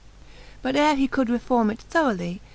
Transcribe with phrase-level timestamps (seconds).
[0.63, 2.41] But ere he could reforme it thoroughly.